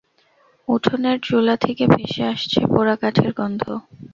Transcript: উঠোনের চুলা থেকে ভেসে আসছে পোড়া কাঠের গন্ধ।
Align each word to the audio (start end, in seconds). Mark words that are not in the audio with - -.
উঠোনের 0.67 1.17
চুলা 1.19 1.55
থেকে 1.57 1.83
ভেসে 1.93 2.23
আসছে 2.33 2.59
পোড়া 2.71 2.95
কাঠের 3.01 3.31
গন্ধ। 3.33 3.63